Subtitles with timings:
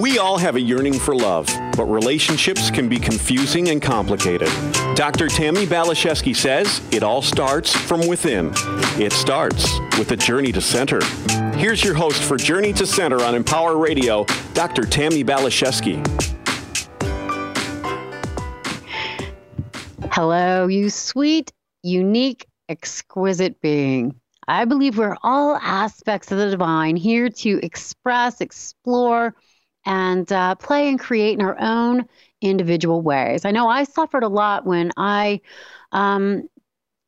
[0.00, 1.46] We all have a yearning for love,
[1.76, 4.48] but relationships can be confusing and complicated.
[4.94, 5.28] Dr.
[5.28, 8.52] Tammi Baliszewski says it all starts from within.
[8.98, 11.04] It starts with a journey to center.
[11.56, 14.24] Here's your host for Journey to Center on Empower Radio,
[14.54, 14.84] Dr.
[14.84, 16.00] Tammi Baliszewski.
[20.10, 21.52] Hello, you sweet,
[21.82, 24.18] unique, exquisite being.
[24.48, 29.34] I believe we're all aspects of the divine here to express, explore,
[29.84, 32.06] and uh, play and create in our own
[32.40, 33.44] individual ways.
[33.44, 35.40] I know I suffered a lot when I
[35.92, 36.48] um,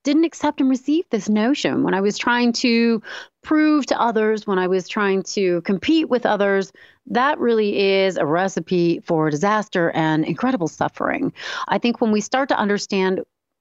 [0.05, 3.02] didn't accept and receive this notion, when I was trying to
[3.42, 6.73] prove to others, when I was trying to compete with others.
[7.06, 11.32] That really is a recipe for disaster and incredible suffering.
[11.68, 13.20] I think when we start to understand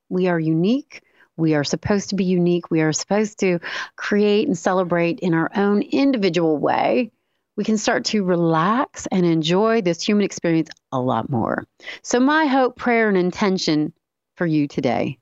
[0.10, 1.02] we are unique,
[1.38, 3.60] we are supposed to be unique, we are supposed to
[3.96, 7.12] create and celebrate in our own individual way
[7.56, 11.68] we can start to relax and enjoy this human experience a lot more.
[12.02, 13.94] So, my hope, prayer, and intention
[14.36, 15.20] for you today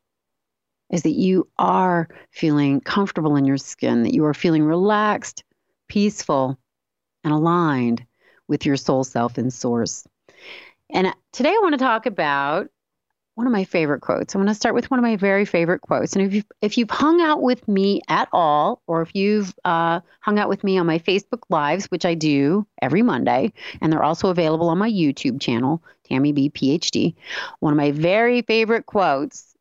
[0.92, 5.44] is that you are feeling comfortable in your skin, that you are feeling relaxed,
[5.88, 6.58] peaceful,
[7.24, 8.06] and aligned
[8.48, 10.06] with your soul self and source.
[10.90, 12.70] And today I want to talk about
[13.36, 14.36] one of my favorite quotes.
[14.36, 16.14] I'm going to start with one of my very favorite quotes.
[16.16, 20.02] And if you've, if you've hung out with me at all, or if you've uh,
[20.20, 24.04] hung out with me on my Facebook Lives, which I do every Monday, and they're
[24.04, 27.16] also available on my YouTube channel, Tammi B PhD,
[27.60, 29.56] one of my very favorite quotes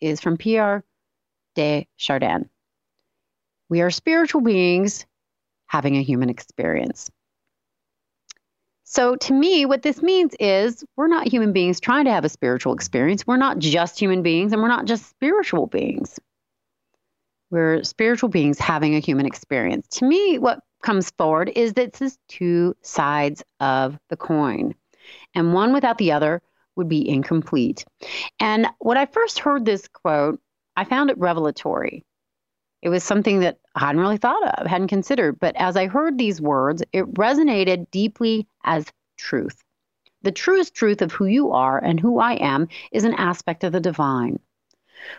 [0.00, 0.82] is from Pierre
[1.54, 2.48] de Chardin.
[3.68, 5.04] We are spiritual beings
[5.66, 7.10] having a human experience.
[8.90, 12.30] So, to me, what this means is we're not human beings trying to have a
[12.30, 13.26] spiritual experience.
[13.26, 16.18] We're not just human beings and we're not just spiritual beings.
[17.50, 19.86] We're spiritual beings having a human experience.
[19.98, 24.74] To me, what comes forward is that this is two sides of the coin,
[25.34, 26.40] and one without the other
[26.74, 27.84] would be incomplete.
[28.40, 30.40] And when I first heard this quote,
[30.76, 32.06] I found it revelatory.
[32.80, 35.38] It was something that Hadn't really thought of, hadn't considered.
[35.38, 39.62] But as I heard these words, it resonated deeply as truth.
[40.22, 43.72] The truest truth of who you are and who I am is an aspect of
[43.72, 44.40] the divine.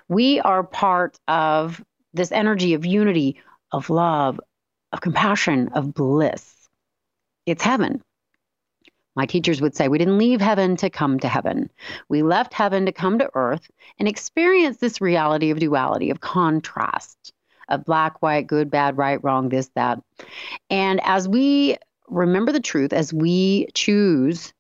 [0.10, 1.82] We are part of
[2.14, 4.42] this energy of unity, of love,
[4.92, 6.68] of compassion, of bliss.
[7.46, 8.02] It's heaven.
[9.16, 11.72] My teachers would say we didn't leave heaven to come to heaven.
[12.10, 17.34] We left heaven to come to earth and experience this reality of duality, of contrast
[17.70, 20.02] of black, white, good, bad, right, wrong, this, that.
[20.70, 24.54] And as we remember the truth, as we choose,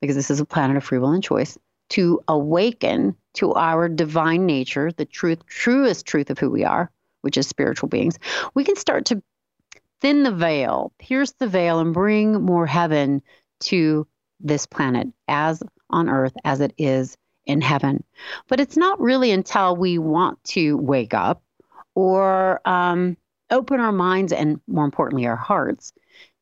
[0.00, 1.56] because this is a planet of free will and choice,
[1.90, 7.36] to awaken to our divine nature, the truth, truest truth of who we are, which
[7.36, 8.18] is spiritual beings,
[8.54, 9.22] we can start to
[10.00, 13.22] thin the veil, pierce the veil, and bring more heaven
[13.60, 14.06] to
[14.40, 17.16] this planet as on earth as it is
[17.46, 18.02] in heaven.
[18.48, 21.42] But it's not really until we want to wake up
[21.94, 23.16] or um,
[23.50, 25.92] open our minds and, more importantly, our hearts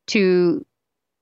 [0.07, 0.65] to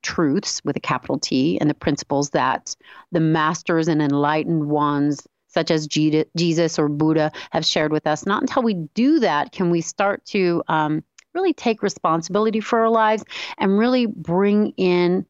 [0.01, 2.75] truths with a capital T and the principles that
[3.11, 8.25] the masters and enlightened ones, such as Jesus or Buddha, have shared with us.
[8.25, 11.03] Not until we do that can we start to um,
[11.33, 13.23] really take responsibility for our lives
[13.57, 15.25] and really bring in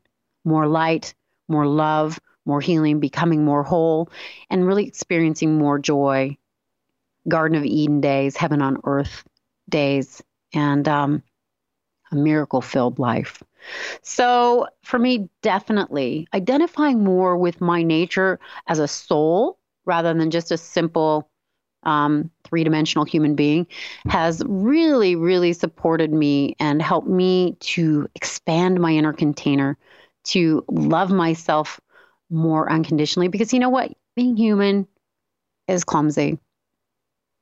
[0.46, 1.14] more light,
[1.48, 4.10] more love, more healing, becoming more whole,
[4.50, 6.38] and really experiencing more joy
[7.28, 9.24] Garden of Eden days, heaven on earth
[9.70, 10.22] days,
[10.54, 11.24] and um,
[12.12, 13.44] a miracle filled life.
[14.02, 20.52] So, for me, definitely identifying more with my nature as a soul rather than just
[20.52, 21.30] a simple
[21.84, 23.68] um, three dimensional human being
[24.08, 29.78] has really, really supported me and helped me to expand my inner container,
[30.26, 31.80] to love myself
[32.30, 33.28] more unconditionally.
[33.28, 33.92] Because you know what?
[34.16, 34.88] Being human
[35.68, 36.38] is clumsy.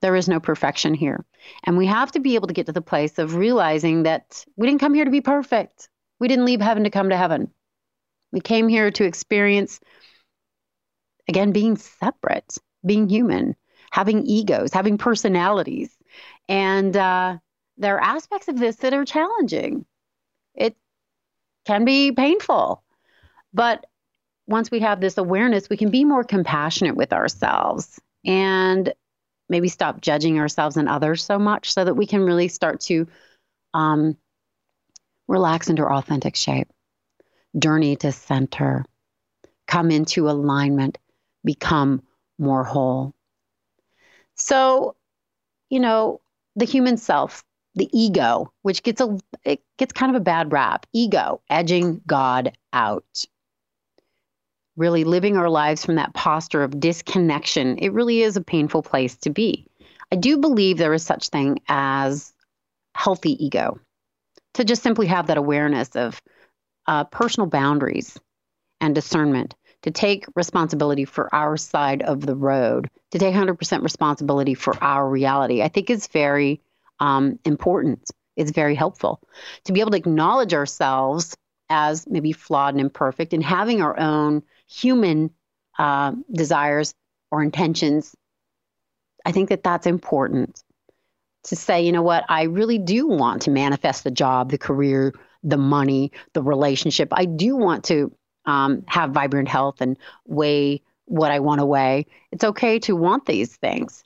[0.01, 1.25] There is no perfection here.
[1.63, 4.67] And we have to be able to get to the place of realizing that we
[4.67, 5.89] didn't come here to be perfect.
[6.19, 7.51] We didn't leave heaven to come to heaven.
[8.31, 9.79] We came here to experience,
[11.27, 13.55] again, being separate, being human,
[13.91, 15.95] having egos, having personalities.
[16.47, 17.37] And uh,
[17.77, 19.85] there are aspects of this that are challenging.
[20.53, 20.75] It
[21.65, 22.83] can be painful.
[23.53, 23.85] But
[24.47, 28.93] once we have this awareness, we can be more compassionate with ourselves and
[29.49, 33.07] maybe stop judging ourselves and others so much so that we can really start to
[33.73, 34.17] um,
[35.27, 36.67] relax into our authentic shape,
[37.57, 38.85] journey to center,
[39.67, 40.97] come into alignment,
[41.43, 42.01] become
[42.37, 43.13] more whole.
[44.35, 44.95] So,
[45.69, 46.21] you know,
[46.55, 47.43] the human self,
[47.75, 50.85] the ego, which gets a it gets kind of a bad rap.
[50.93, 53.25] Ego, edging God out.
[54.77, 57.79] Really living our lives from that posture of disconnection.
[57.79, 59.67] It really is a painful place to be.
[60.11, 62.31] I do believe there is such thing as
[62.95, 63.79] healthy ego.
[64.53, 66.21] To just simply have that awareness of
[66.87, 68.17] uh, personal boundaries
[68.79, 74.53] and discernment, to take responsibility for our side of the road, to take 100% responsibility
[74.53, 76.61] for our reality, I think is very
[76.99, 78.09] um, important.
[78.35, 79.19] It's very helpful
[79.65, 81.35] to be able to acknowledge ourselves
[81.69, 85.31] as maybe flawed and imperfect and having our own human
[85.77, 86.93] uh, desires
[87.31, 88.15] or intentions.
[89.25, 90.63] I think that that's important
[91.45, 95.13] to say, you know what, I really do want to manifest the job, the career,
[95.43, 97.09] the money, the relationship.
[97.11, 98.11] I do want to
[98.45, 102.07] um, have vibrant health and weigh what I want to weigh.
[102.31, 104.03] It's okay to want these things.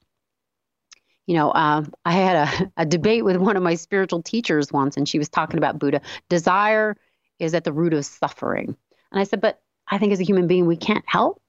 [1.25, 4.97] You know, uh, I had a, a debate with one of my spiritual teachers once,
[4.97, 6.01] and she was talking about Buddha.
[6.29, 6.95] Desire
[7.39, 8.75] is at the root of suffering.
[9.11, 9.61] And I said, but
[9.91, 11.41] I think as a human being, we can't help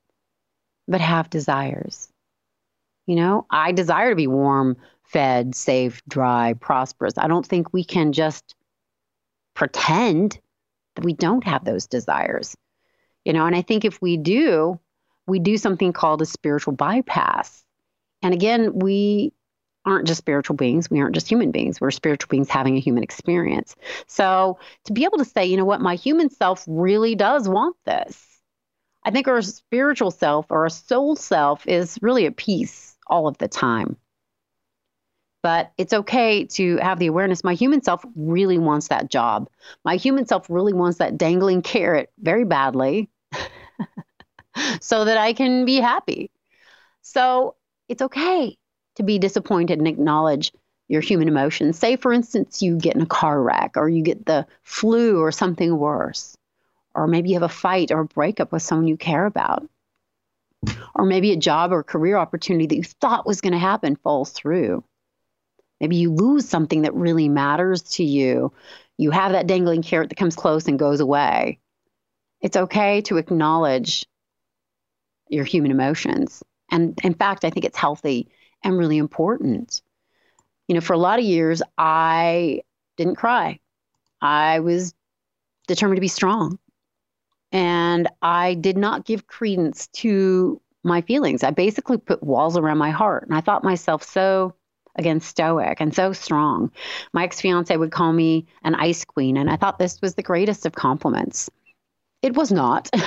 [0.89, 2.09] but have desires.
[3.07, 7.17] You know, I desire to be warm, fed, safe, dry, prosperous.
[7.17, 8.55] I don't think we can just
[9.55, 10.41] pretend
[10.97, 12.57] that we don't have those desires.
[13.25, 14.79] You know, and I think if we do,
[15.27, 17.65] we do something called a spiritual bypass.
[18.23, 19.33] And again, we
[19.85, 20.91] aren't just spiritual beings.
[20.91, 21.81] We aren't just human beings.
[21.81, 23.75] We're spiritual beings having a human experience.
[24.07, 27.77] So to be able to say, you know what, my human self really does want
[27.85, 28.32] this.
[29.05, 33.39] I think our spiritual self or our soul self is really at peace all of
[33.39, 33.97] the time.
[35.43, 37.43] But it's okay to have the awareness.
[37.43, 39.49] My human self really wants that job.
[39.85, 43.11] My human self really wants that dangling carrot very badly
[44.81, 46.31] so that I can be happy.
[47.03, 47.57] So
[47.89, 48.57] it's okay
[48.97, 50.53] to be disappointed and acknowledge
[50.89, 51.79] your human emotions.
[51.79, 55.33] Say, for instance, you get in a car wreck or you get the flu or
[55.33, 56.37] something worse,
[56.95, 59.69] or maybe you have a fight or a breakup with someone you care about,
[60.95, 64.31] or maybe a job or career opportunity that you thought was going to happen falls
[64.31, 64.85] through.
[65.81, 68.53] Maybe you lose something that really matters to you.
[68.99, 71.59] You have that dangling carrot that comes close and goes away.
[72.41, 74.07] It's okay to acknowledge
[75.29, 76.43] your human emotions.
[76.71, 78.29] And in fact, I think it's healthy
[78.63, 79.83] and really important.
[80.69, 82.63] You know, for a lot of years, I
[82.97, 83.59] didn't cry.
[84.21, 84.95] I was
[85.67, 86.59] determined to be strong.
[87.53, 91.45] And I did not give credence to my feelings.
[91.45, 93.25] I basically put walls around my heart.
[93.25, 94.55] And I thought myself so
[94.97, 96.71] again stoic and so strong.
[97.13, 100.23] My ex fiance would call me an ice queen, and I thought this was the
[100.23, 101.51] greatest of compliments.
[102.23, 102.91] It was not.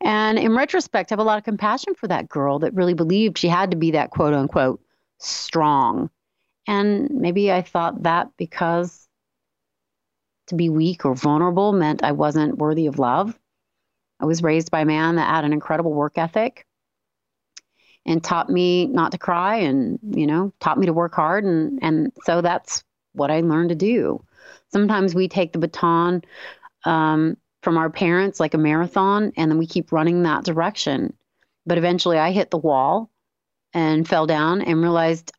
[0.00, 3.38] and in retrospect, I have a lot of compassion for that girl that really believed
[3.38, 4.80] she had to be that quote unquote
[5.18, 6.10] strong.
[6.66, 9.07] And maybe I thought that because
[10.48, 13.38] to be weak or vulnerable meant I wasn't worthy of love.
[14.20, 16.66] I was raised by a man that had an incredible work ethic
[18.04, 21.44] and taught me not to cry and you know taught me to work hard.
[21.44, 24.24] And and so that's what i learned to do.
[24.72, 26.22] Sometimes we take the baton
[26.84, 31.14] um, from our parents like a marathon and then we keep running that direction.
[31.66, 33.10] But eventually i hit the wall
[33.74, 35.32] and fell down and realized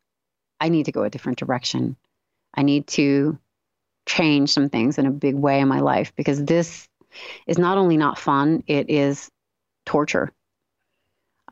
[0.60, 1.96] i need to go a different direction.
[2.54, 3.38] I need to
[4.06, 6.88] change some things in a big way in my life because this
[7.46, 9.30] is not only not fun it is
[9.86, 10.32] torture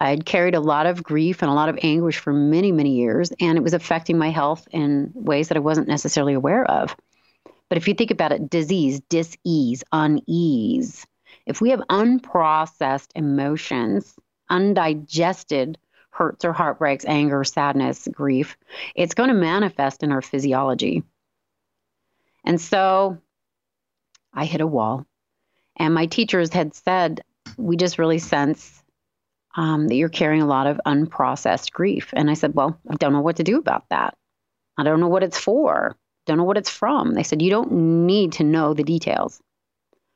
[0.00, 2.95] I had carried a lot of grief and a lot of anguish for many, many
[2.95, 6.97] years, and it was affecting my health in ways that I wasn't necessarily aware of.
[7.69, 11.05] But if you think about it, disease, dis-ease, unease,
[11.47, 14.14] if we have unprocessed emotions,
[14.49, 15.78] undigested
[16.11, 18.57] hurts or heartbreaks, anger, sadness, grief,
[18.95, 21.02] it's going to manifest in our physiology.
[22.49, 23.19] And so
[24.33, 25.05] I hit a wall.
[25.76, 27.21] And my teachers had said,
[27.59, 28.83] we just really sense
[29.55, 32.09] um, that you're carrying a lot of unprocessed grief.
[32.14, 34.14] And I said, Well, I don't know what to do about that.
[34.76, 35.97] I don't know what it's for.
[36.26, 37.14] Don't know what it's from.
[37.14, 39.40] They said, You don't need to know the details.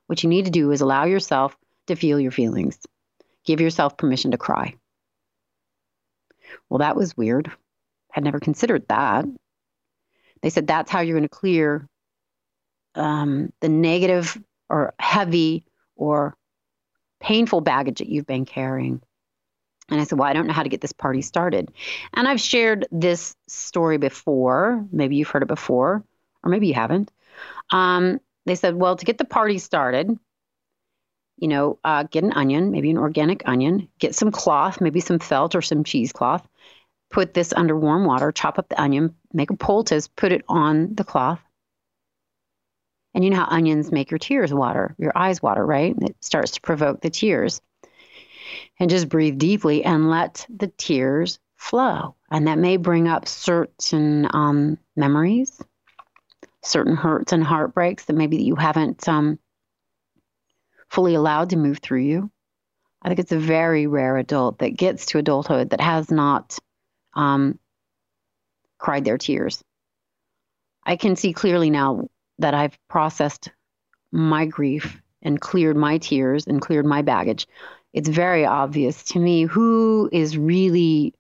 [0.06, 2.78] What you need to do is allow yourself to feel your feelings,
[3.44, 4.74] give yourself permission to cry.
[6.68, 7.50] Well, that was weird.
[8.14, 9.26] I'd never considered that.
[10.42, 11.88] They said that's how you're going to clear
[12.94, 15.64] um, the negative or heavy
[15.96, 16.37] or
[17.20, 19.00] painful baggage that you've been carrying.
[19.88, 21.70] And I said, Well, I don't know how to get this party started.
[22.14, 24.87] And I've shared this story before.
[24.90, 26.04] Maybe you've heard it before,
[26.42, 27.11] or maybe you haven't.
[27.70, 30.18] Um, they said, Well, to get the party started,
[31.37, 35.18] you know, uh, get an onion, maybe an organic onion, get some cloth, maybe some
[35.18, 36.46] felt or some cheesecloth,
[37.11, 40.94] put this under warm water, chop up the onion, make a poultice, put it on
[40.94, 41.40] the cloth.
[43.14, 45.95] And you know how onions make your tears water, your eyes water, right?
[46.00, 47.61] It starts to provoke the tears.
[48.81, 52.16] And just breathe deeply and let the tears flow.
[52.31, 55.61] And that may bring up certain um, memories,
[56.62, 59.38] certain hurts and heartbreaks that maybe you haven't um,
[60.88, 62.31] fully allowed to move through you.
[63.02, 66.59] I think it's a very rare adult that gets to adulthood that has not
[67.14, 67.59] um,
[68.78, 69.62] cried their tears.
[70.85, 72.09] I can see clearly now
[72.42, 73.50] that I've processed
[74.12, 77.46] my grief and cleared my tears and cleared my baggage.
[77.92, 81.14] It's very obvious to me who is really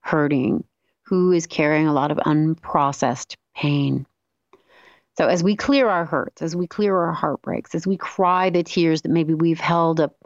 [0.00, 0.64] hurting,
[1.02, 4.06] who is carrying a lot of unprocessed pain.
[5.16, 8.64] So, as we clear our hurts, as we clear our heartbreaks, as we cry the
[8.64, 10.16] tears that maybe we've held up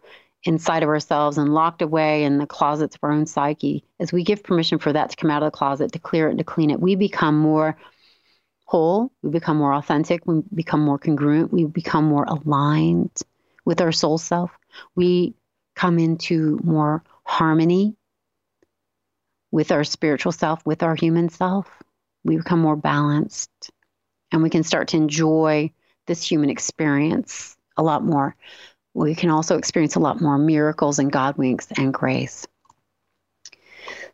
[0.45, 4.25] inside of ourselves and locked away in the closets of our own psyche, as we
[4.25, 6.45] give permission for that to come out of the closet, to clear it and to
[6.45, 7.77] clean it, we become more
[8.69, 13.23] whole, we become more authentic, we become more congruent, we become more aligned
[13.65, 14.51] with our soul self.
[14.95, 15.35] We
[15.75, 17.97] come into more harmony
[19.51, 21.67] with our spiritual self, with our human self.
[22.25, 23.71] We become more balanced
[24.31, 25.73] and we can start to enjoy
[26.07, 28.37] this human experience a lot more
[28.99, 32.47] we can also experience a lot more miracles and God winks and grace.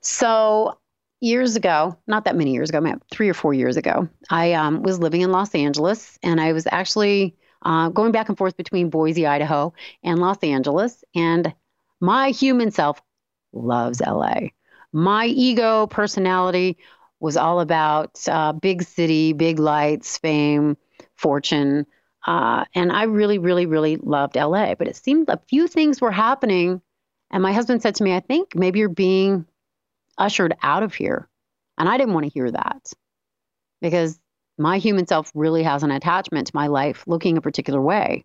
[0.00, 0.78] So,
[1.24, 4.82] years ago, not that many years ago, maybe three or four years ago, I um,
[4.82, 8.90] was living in Los Angeles and I was actually uh, going back and forth between
[8.90, 11.02] Boise, Idaho, and Los Angeles.
[11.14, 11.54] And
[12.00, 13.00] my human self
[13.52, 14.48] loves LA.
[14.92, 16.76] My ego personality
[17.20, 20.76] was all about uh, big city, big lights, fame,
[21.16, 21.86] fortune.
[22.26, 24.74] Uh, and I really, really, really loved LA.
[24.74, 26.82] But it seemed a few things were happening.
[27.30, 29.46] And my husband said to me, I think maybe you're being
[30.18, 31.28] ushered out of here.
[31.78, 32.92] And I didn't want to hear that
[33.80, 34.18] because
[34.58, 38.24] my human self really has an attachment to my life looking a particular way.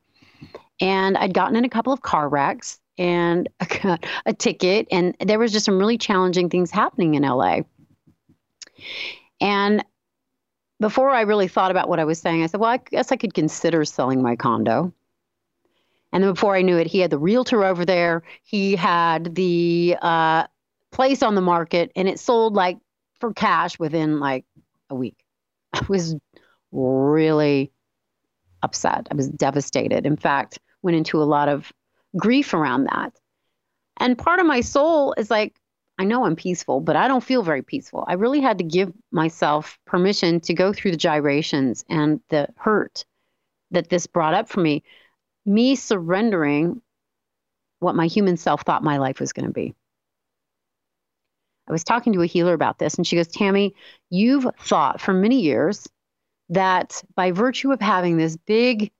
[0.79, 3.50] And I'd gotten in a couple of car wrecks and
[3.81, 4.88] got a ticket.
[4.91, 7.62] And there was just some really challenging things happening in LA.
[9.41, 9.84] And
[10.79, 13.17] before I really thought about what I was saying, I said, well, I guess I
[13.17, 14.93] could consider selling my condo.
[16.12, 18.24] And then before I knew it, he had the realtor over there.
[18.43, 20.48] He had the uh,
[20.91, 22.77] place on the market, and it sold like
[23.19, 24.46] for cash within like
[24.89, 25.17] a week.
[25.74, 26.15] I was
[26.72, 27.72] really
[28.62, 29.08] upset.
[29.12, 30.05] I was devastated.
[30.05, 31.72] In fact, went into a lot of
[32.17, 33.13] grief around that.
[33.98, 35.55] And part of my soul is like,
[35.98, 38.05] I know I'm peaceful, but I don't feel very peaceful.
[38.08, 43.03] I really had to give myself permission to go through the gyrations and the hurt
[43.72, 44.84] that this brought up for me.
[45.46, 46.81] Me surrendering
[47.79, 49.75] what my human self thought my life was going to be.
[51.70, 53.76] I was talking to a healer about this, and she goes, Tammi,
[54.10, 55.88] you've thought for many years
[56.50, 58.92] that by virtue of having this big,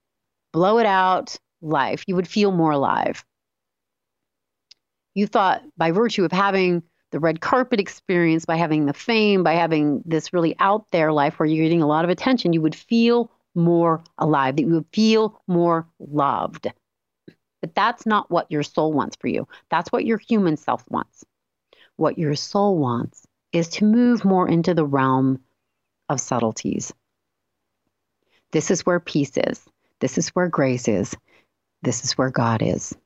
[0.52, 3.24] blow it out life, you would feel more alive.
[5.14, 9.54] You thought by virtue of having the red carpet experience, by having the fame, by
[9.54, 12.76] having this really out there life where you're getting a lot of attention, you would
[12.76, 16.68] feel more alive, that you would feel more loved.
[17.60, 19.48] But that's not what your soul wants for you.
[19.70, 21.24] That's what your human self wants.
[22.00, 25.38] What your soul wants is to move more into the realm
[26.08, 26.94] of subtleties.
[28.52, 29.62] This is where peace is.
[29.98, 31.14] This is where grace is.
[31.82, 32.96] This is where God is.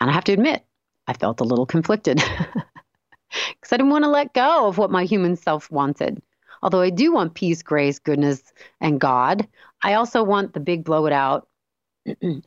[0.00, 0.64] And I have to admit,
[1.06, 2.16] I felt a little conflicted
[2.48, 6.22] because I didn't want to let go of what my human self wanted.
[6.62, 8.42] Although I do want peace, grace, goodness,
[8.80, 9.46] and God,
[9.82, 11.48] I also want the big blow it out,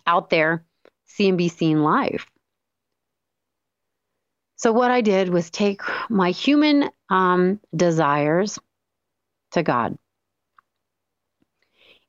[0.08, 0.66] out there,
[1.06, 2.26] see and be seen life.
[4.64, 8.58] So, what I did was take my human um, desires
[9.52, 9.98] to God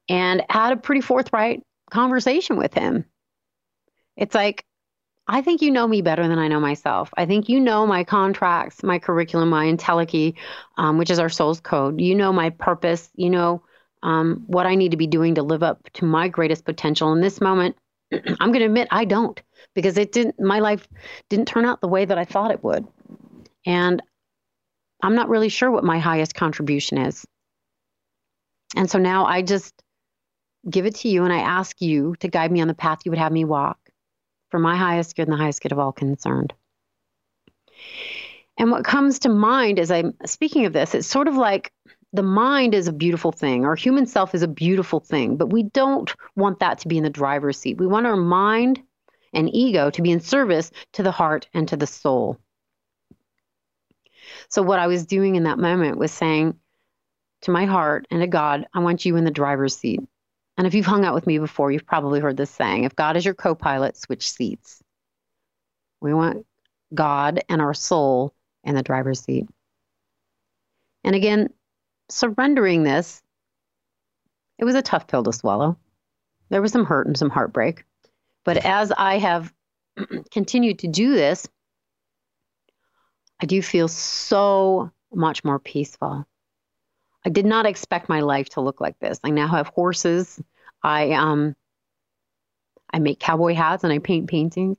[0.08, 3.06] and had a pretty forthright conversation with Him.
[4.16, 4.64] It's like,
[5.26, 7.11] I think you know me better than I know myself.
[7.16, 10.34] I think you know my contracts, my curriculum, my entelechy,
[10.76, 12.00] um, which is our soul's code.
[12.00, 13.11] You know my purpose.
[13.16, 13.64] You know
[14.04, 17.12] um, what I need to be doing to live up to my greatest potential.
[17.14, 17.75] In this moment,
[18.12, 19.42] I'm going to admit I don't
[19.75, 20.40] because it didn't.
[20.40, 20.88] My life
[21.28, 22.87] didn't turn out the way that I thought it would,
[23.66, 24.02] and
[25.02, 27.26] I'm not really sure what my highest contribution is.
[28.76, 29.75] And so now I just
[30.69, 33.11] give it to you, and I ask you to guide me on the path you
[33.11, 33.78] would have me walk
[34.50, 36.54] for my highest good and the highest good of all concerned.
[38.57, 41.73] And what comes to mind as I'm speaking of this, it's sort of like
[42.12, 43.64] the mind is a beautiful thing.
[43.64, 47.02] Our human self is a beautiful thing, but we don't want that to be in
[47.02, 47.78] the driver's seat.
[47.78, 48.81] We want our mind
[49.35, 52.38] and ego to be in service to the heart and to the soul.
[54.49, 56.59] So, what I was doing in that moment was saying
[57.43, 60.00] to my heart and to God, I want you in the driver's seat.
[60.57, 63.17] And if you've hung out with me before, you've probably heard this saying if God
[63.17, 64.83] is your co pilot, switch seats.
[66.00, 66.47] We want
[66.93, 69.47] God and our soul in the driver's seat.
[71.03, 71.50] And again,
[72.09, 73.23] surrendering this,
[74.59, 75.76] it was a tough pill to swallow.
[76.50, 77.85] There was some hurt and some heartbreak.
[78.45, 79.53] But as I have
[80.31, 81.49] continued to do this,
[83.41, 86.27] I do feel so much more peaceful.
[87.27, 89.19] I did not expect my life to look like this.
[89.25, 90.41] I now have horses.
[90.83, 91.55] I um
[92.93, 94.77] I make cowboy hats and I paint paintings.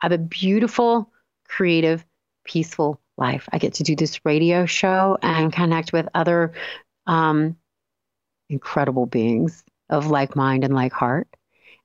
[0.00, 1.12] I have a beautiful,
[1.46, 2.04] creative,
[2.44, 3.48] peaceful life.
[3.52, 6.52] I get to do this radio show and connect with other
[7.06, 7.56] um,
[8.48, 11.28] incredible beings of like mind and like heart.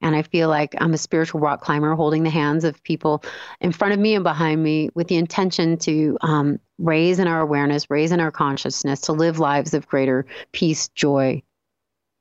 [0.04, 3.24] And I feel like I'm a spiritual rock climber holding the hands of people
[3.62, 7.40] in front of me and behind me with the intention to um, raise in our
[7.40, 11.42] awareness, raise in our consciousness, to live lives of greater peace, joy,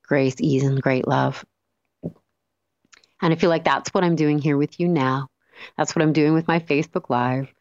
[0.04, 1.44] grace, ease, and great love.
[3.20, 5.28] And I feel like that's what I'm doing here with you now.
[5.76, 7.52] That's what I'm doing with my Facebook Live.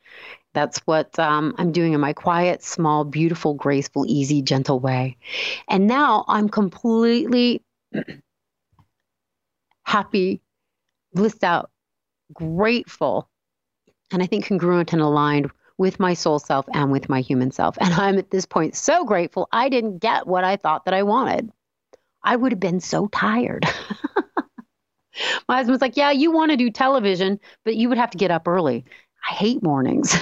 [0.53, 5.17] That's what um, I'm doing in my quiet, small, beautiful, graceful, easy, gentle way.
[5.67, 7.63] And now I'm completely
[9.83, 10.41] happy,
[11.13, 11.71] blissed out,
[12.33, 13.29] grateful,
[14.11, 17.77] and I think congruent and aligned with my soul self and with my human self.
[17.79, 21.03] And I'm at this point so grateful I didn't get what I thought that I
[21.03, 21.51] wanted.
[22.23, 23.65] I would have been so tired.
[25.47, 28.31] my husband's like, Yeah, you want to do television, but you would have to get
[28.31, 28.85] up early.
[29.29, 30.15] I hate mornings.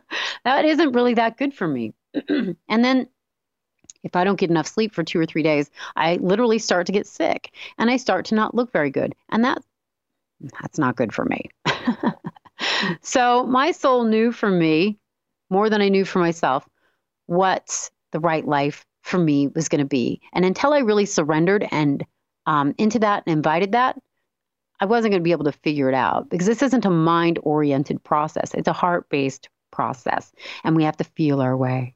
[0.44, 1.92] that isn't really that good for me.
[2.28, 3.08] and then
[4.02, 6.92] if I don't get enough sleep for two or three days, I literally start to
[6.92, 9.14] get sick and I start to not look very good.
[9.30, 9.62] And that
[10.60, 11.50] that's not good for me.
[13.02, 14.98] so my soul knew for me
[15.50, 16.66] more than I knew for myself
[17.26, 20.20] what the right life for me was going to be.
[20.32, 22.04] And until I really surrendered and
[22.46, 23.98] um, into that and invited that,
[24.80, 27.38] I wasn't going to be able to figure it out because this isn't a mind
[27.42, 28.54] oriented process.
[28.54, 30.32] It's a heart based process,
[30.64, 31.94] and we have to feel our way.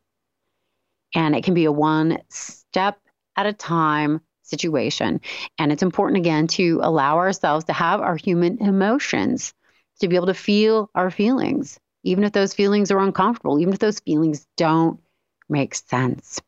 [1.15, 2.99] And it can be a one step
[3.37, 5.21] at a time situation.
[5.59, 9.55] And it's important, again, to allow ourselves to have our human emotions,
[10.01, 13.81] to be able to feel our feelings, even if those feelings are uncomfortable, even if
[13.81, 15.01] those feelings don't
[15.49, 16.41] make sense.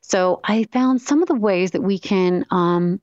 [0.00, 3.00] So I found some of the ways that we can um,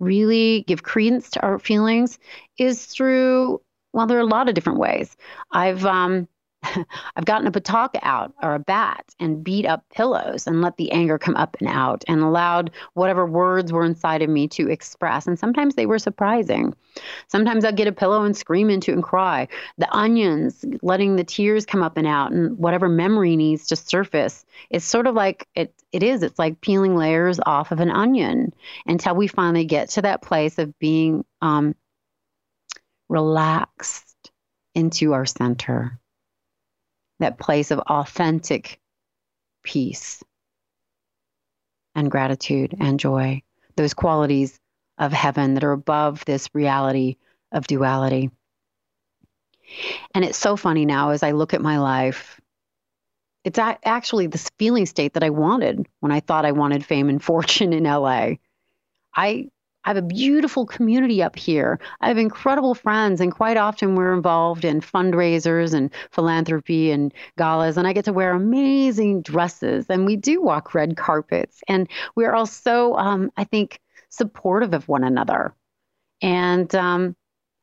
[0.00, 2.18] really give credence to our feelings
[2.58, 3.60] is through
[3.92, 5.16] well, there are a lot of different ways.
[5.50, 6.28] I've um,
[7.16, 10.90] I've gotten a bataka out or a bat and beat up pillows and let the
[10.90, 15.26] anger come up and out and allowed whatever words were inside of me to express.
[15.26, 16.74] And sometimes they were surprising.
[17.28, 19.46] Sometimes I'd get a pillow and scream into it and cry.
[19.78, 24.44] The onions, letting the tears come up and out and whatever memory needs to surface.
[24.70, 26.22] It's sort of like it it is.
[26.22, 28.52] It's like peeling layers off of an onion
[28.86, 31.74] until we finally get to that place of being um,
[33.08, 34.30] relaxed
[34.74, 35.98] into our center
[37.18, 38.80] that place of authentic
[39.62, 40.22] peace
[41.94, 43.42] and gratitude and joy,
[43.76, 44.58] those qualities
[44.98, 47.16] of heaven that are above this reality
[47.52, 48.30] of duality.
[50.14, 52.40] And it's so funny now as I look at my life.
[53.44, 57.22] It's actually this feeling state that I wanted when I thought I wanted fame and
[57.22, 58.32] fortune in LA.
[59.14, 59.48] I
[59.88, 61.80] I have a beautiful community up here.
[62.02, 67.78] I have incredible friends, and quite often we're involved in fundraisers and philanthropy and galas,
[67.78, 72.34] and I get to wear amazing dresses, and we do walk red carpets, and we're
[72.34, 75.54] all so, um, I think, supportive of one another.
[76.20, 77.16] And um,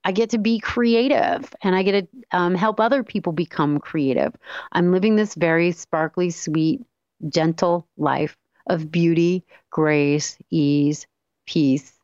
[0.04, 4.34] I get to be creative and I get to um, help other people become creative.
[4.72, 6.82] I'm living this very sparkly, sweet,
[7.30, 8.36] gentle life
[8.68, 11.06] of beauty, grace, ease,
[11.46, 11.95] peace,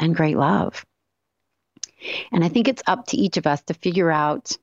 [0.00, 0.84] and great love.
[2.32, 4.56] And I think it's up to each of us to figure out,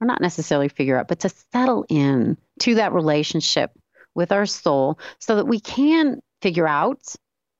[0.00, 3.70] or not necessarily figure out, but to settle in to that relationship
[4.14, 7.14] with our soul so that we can figure out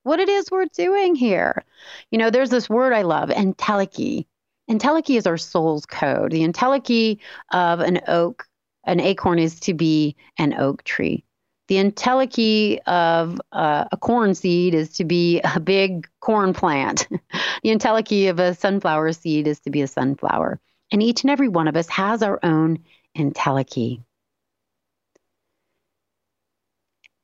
[0.04, 1.64] what it is we're doing here.
[2.10, 4.26] You know, there's this word I love, entelechy.
[4.70, 6.32] Entelechy is our soul's code.
[6.32, 7.18] The entelechy
[7.52, 8.46] of an oak,
[8.84, 11.24] an acorn is to be an oak tree.
[11.68, 17.08] The entelechy of uh, a corn seed is to be a big corn plant.
[17.62, 20.60] the entelechy of a sunflower seed is to be a sunflower.
[20.92, 22.84] And each and every one of us has our own
[23.16, 24.02] entelechy.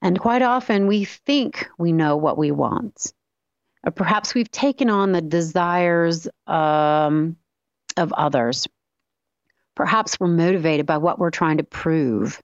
[0.02, 3.12] And quite often we think we know what we want.
[3.84, 7.36] Or perhaps we've taken on the desires um,
[7.96, 8.66] of others.
[9.74, 12.40] Perhaps we're motivated by what we're trying to prove,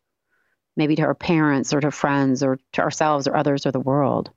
[0.77, 4.31] maybe to our parents or to friends or to ourselves or others or the world.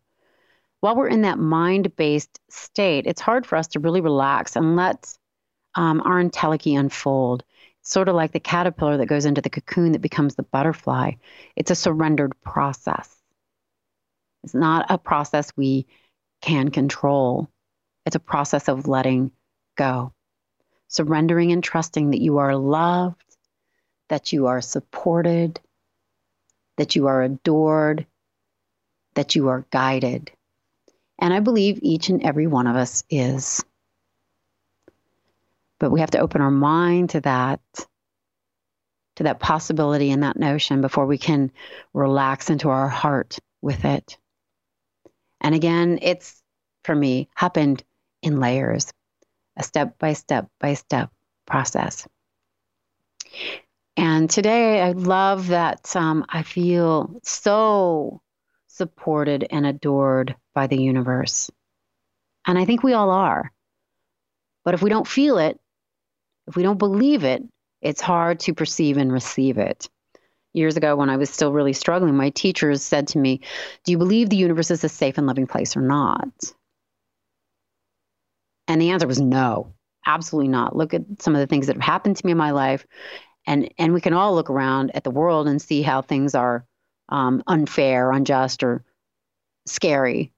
[0.82, 4.75] While we're in that mind based state, it's hard for us to really relax and
[4.75, 5.17] let
[5.75, 7.43] um, our entelechy unfold.
[7.82, 11.13] It's sort of like the caterpillar that goes into the cocoon that becomes the butterfly.
[11.56, 13.13] It's a surrendered process.
[14.43, 15.86] It's not a process we
[16.41, 17.49] can control,
[18.06, 19.32] it's a process of letting
[19.75, 20.13] go
[20.89, 23.38] surrendering and trusting that you are loved,
[24.10, 25.60] that you are supported,
[26.80, 28.06] that you are adored,
[29.13, 30.32] that you are guided.
[31.20, 33.65] And I believe each and every one of us is.
[35.78, 37.60] But we have to open our mind to that,
[39.18, 41.52] to that possibility and that notion before we can
[41.94, 44.18] relax into our heart with it.
[45.42, 46.42] And again, it's
[46.86, 47.84] for me happened
[48.22, 48.94] in layers
[49.58, 51.12] a step by step by step
[51.46, 52.08] process.
[54.00, 58.22] And today I love that um, I feel so
[58.68, 61.52] supported and adored by the universe.
[62.48, 63.52] And I think we all are.
[64.64, 65.60] But if we don't feel it,
[66.48, 67.44] if we don't believe it,
[67.82, 69.90] it's hard to perceive and receive it.
[70.54, 73.42] Years ago, when I was still really struggling, my teachers said to me,
[73.84, 76.30] Do you believe the universe is a safe and loving place or not?
[78.70, 79.74] And the answer was no,
[80.06, 80.74] absolutely not.
[80.74, 82.88] Look at some of the things that have happened to me in my life.
[83.50, 86.68] And, and we can all look around at the world and see how things are
[87.10, 88.84] um, unfair, unjust, or
[89.66, 90.32] scary.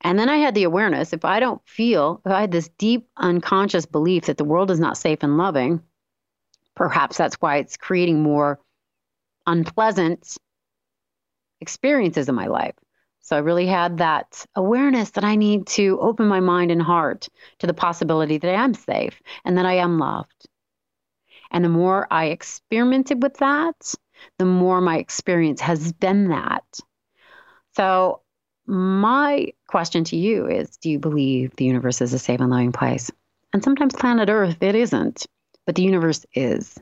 [0.00, 3.06] And then I had the awareness if I don't feel, if I had this deep
[3.18, 5.82] unconscious belief that the world is not safe and loving,
[6.74, 8.58] perhaps that's why it's creating more
[9.46, 10.38] unpleasant
[11.60, 12.74] experiences in my life.
[13.20, 17.28] So I really had that awareness that I need to open my mind and heart
[17.58, 20.48] to the possibility that I am safe and that I am loved.
[21.50, 23.94] And the more I experimented with that,
[24.38, 26.64] the more my experience has been that.
[27.76, 28.20] So,
[28.66, 32.72] my question to you is Do you believe the universe is a safe and loving
[32.72, 33.10] place?
[33.52, 35.26] And sometimes planet Earth, it isn't,
[35.66, 36.78] but the universe is.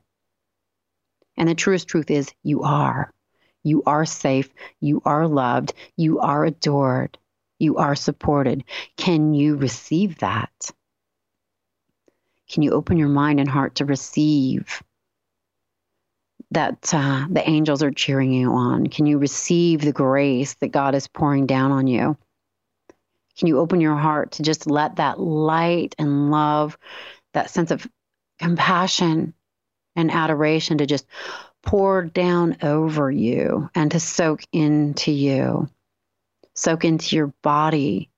[1.36, 3.12] And the truest truth is, you are.
[3.64, 4.48] You are safe.
[4.80, 5.72] You are loved.
[5.96, 7.18] You are adored.
[7.58, 8.64] You are supported.
[8.96, 10.70] Can you receive that?
[12.52, 14.82] Can you open your mind and heart to receive
[16.50, 18.88] that uh, the angels are cheering you on?
[18.88, 22.16] Can you receive the grace that God is pouring down on you?
[23.38, 26.76] Can you open your heart to just let that light and love,
[27.32, 27.88] that sense of
[28.38, 29.32] compassion
[29.96, 31.06] and adoration to just
[31.62, 35.70] pour down over you and to soak into you,
[36.54, 38.10] soak into your body,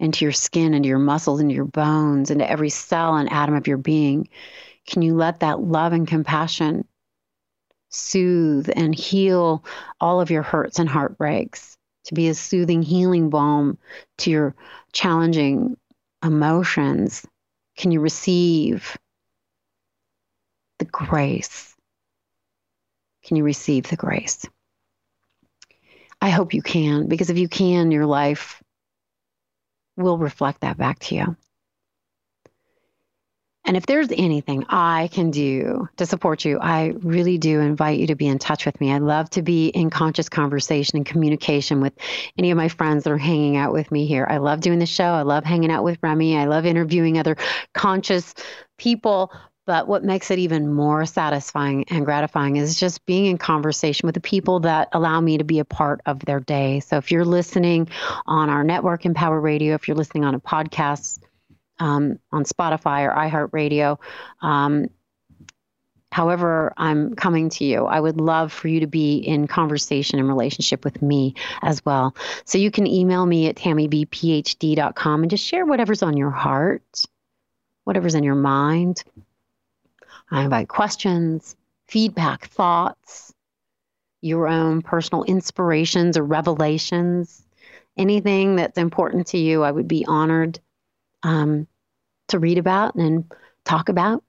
[0.00, 3.68] into your skin, into your muscles, into your bones, into every cell and atom of
[3.68, 4.28] your being.
[4.86, 6.84] Can you let that love and compassion
[7.90, 9.64] soothe and heal
[10.00, 13.78] all of your hurts and heartbreaks to be a soothing, healing balm
[14.18, 14.54] to your
[14.92, 15.76] challenging
[16.24, 17.24] emotions?
[17.76, 18.98] Can you receive
[20.78, 21.70] the grace
[23.24, 24.44] can you receive the grace?
[26.20, 28.59] I hope you can, because if you can, your life
[30.00, 31.36] will reflect that back to you.
[33.64, 38.06] And if there's anything I can do to support you, I really do invite you
[38.08, 38.90] to be in touch with me.
[38.90, 41.92] I love to be in conscious conversation and communication with
[42.38, 44.26] any of my friends that are hanging out with me here.
[44.28, 45.04] I love doing the show.
[45.04, 46.38] I love hanging out with Remy.
[46.38, 47.36] I love interviewing other
[47.74, 48.34] conscious
[48.78, 49.30] people
[49.70, 54.16] but what makes it even more satisfying and gratifying is just being in conversation with
[54.16, 56.80] the people that allow me to be a part of their day.
[56.80, 57.88] So if you're listening
[58.26, 61.20] on our network, Empower Radio, if you're listening on a podcast
[61.78, 63.98] um, on Spotify or iHeartRadio,
[64.42, 64.88] um,
[66.10, 70.26] however I'm coming to you, I would love for you to be in conversation and
[70.26, 72.16] relationship with me as well.
[72.44, 77.04] So you can email me at tammibphd.com and just share whatever's on your heart,
[77.84, 79.04] whatever's in your mind.
[80.30, 81.56] I invite questions,
[81.88, 83.34] feedback, thoughts,
[84.22, 87.42] your own personal inspirations or revelations,
[87.96, 89.62] anything that's important to you.
[89.62, 90.60] I would be honored
[91.22, 91.66] um,
[92.28, 93.30] to read about and
[93.64, 94.22] talk about.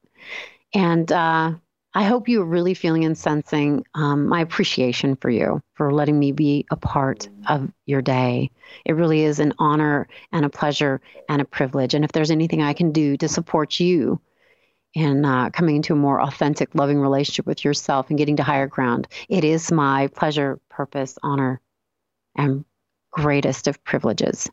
[0.74, 1.54] And uh,
[1.94, 6.32] I hope you're really feeling and sensing um, my appreciation for you for letting me
[6.32, 8.50] be a part of your day.
[8.86, 11.94] It really is an honor and a pleasure and a privilege.
[11.94, 14.22] And if there's anything I can do to support you
[14.96, 18.68] and uh, coming into a more authentic, loving relationship with yourself and getting to higher
[18.68, 19.08] ground.
[19.30, 21.62] It is my pleasure, purpose, honor,
[22.36, 22.66] and
[23.12, 24.50] greatest of privileges.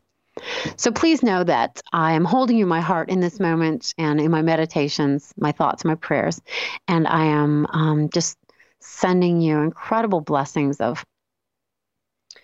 [0.77, 4.21] So please know that I am holding you in my heart in this moment and
[4.21, 6.41] in my meditations, my thoughts, my prayers.
[6.87, 8.37] And I am um, just
[8.79, 11.03] sending you incredible blessings of,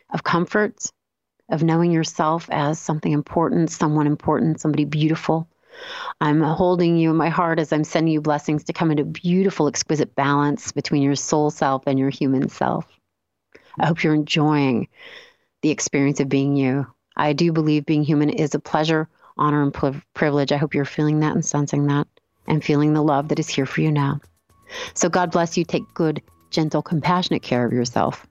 [0.10, 0.92] of comfort,
[1.50, 5.48] of knowing yourself as something important, someone important, somebody beautiful.
[6.22, 9.68] I'm holding you in my heart as I'm sending you blessings to come into beautiful,
[9.68, 12.86] exquisite balance between your soul self and your human self.
[13.80, 14.88] I hope you're enjoying
[15.62, 16.88] the experience of being you.
[17.16, 20.52] I do believe being human is a pleasure, honor, and privilege.
[20.52, 22.08] I hope you're feeling that and sensing that
[22.48, 24.20] and feeling the love that is here for you now.
[24.94, 25.64] So, God bless you.
[25.64, 28.26] Take good, gentle, compassionate care of yourself.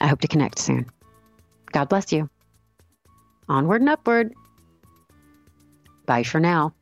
[0.00, 0.86] I hope to connect soon.
[1.72, 2.28] God bless you.
[3.48, 4.34] Onward and upward.
[6.06, 6.74] Bye for now.